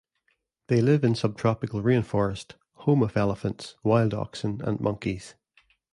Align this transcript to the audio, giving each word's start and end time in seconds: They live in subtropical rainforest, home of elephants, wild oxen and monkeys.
They 0.65 0.81
live 0.81 1.03
in 1.03 1.13
subtropical 1.13 1.83
rainforest, 1.83 2.55
home 2.73 3.03
of 3.03 3.15
elephants, 3.15 3.75
wild 3.83 4.15
oxen 4.15 4.59
and 4.63 4.79
monkeys. 4.79 5.35